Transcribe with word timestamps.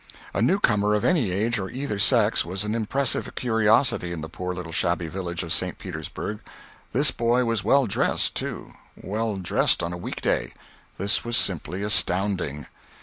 A 0.33 0.41
new 0.41 0.57
comer 0.59 0.95
of 0.95 1.05
any 1.05 1.29
age 1.29 1.59
or 1.59 1.69
either 1.69 1.99
sex 1.99 2.43
was 2.43 2.63
an 2.63 2.73
im 2.73 2.87
pressive 2.87 3.35
curiosity 3.35 4.11
in 4.11 4.21
the 4.21 4.29
poor 4.29 4.51
little 4.55 4.71
shabby 4.71 5.07
village 5.07 5.43
of 5.43 5.53
St. 5.53 5.77
Petersburg. 5.77 6.39
This 6.91 7.11
boy 7.11 7.45
was 7.45 7.63
well 7.63 7.85
dressed, 7.85 8.33
too—well 8.33 9.35
dressed 9.37 9.83
on 9.83 9.93
a 9.93 9.97
week 9.97 10.19
day. 10.21 10.53
This 10.97 11.23
was 11.23 11.37
simply 11.37 11.83
astounding. 11.83 12.65